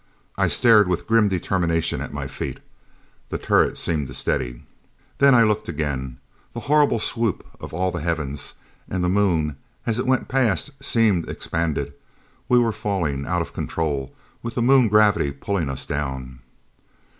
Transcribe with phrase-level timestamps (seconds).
[0.35, 2.59] I stared with grim determination at my feet.
[3.29, 4.63] The turret seemed to steady.
[5.19, 6.17] Then I looked again.
[6.55, 8.55] That horrible swoop of all the heavens!
[8.89, 11.93] And the Moon, as it went past seemed expanded.
[12.49, 13.27] We were falling!
[13.27, 14.11] Out of control,
[14.41, 16.39] with the Moon gravity pulling us down!